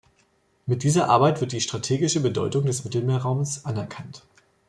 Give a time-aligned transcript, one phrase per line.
[0.65, 4.23] Mit dieser Arbeit wird die strategische Bedeutung des Mittelmeerraums anerkannt.